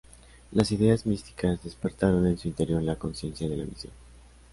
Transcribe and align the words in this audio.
Las 0.53 0.71
ideas 0.71 1.05
místicas 1.05 1.63
despertaron 1.63 2.25
en 2.25 2.35
su 2.35 2.47
interior 2.47 2.81
la 2.81 2.95
conciencia 2.95 3.47
de 3.47 3.55
la 3.57 3.65
misión. 3.65 3.93